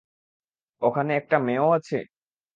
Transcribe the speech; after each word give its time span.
ওখানে 0.81 1.11
একটা 1.15 1.37
মেয়েও 1.39 1.69
আছে? 1.71 1.97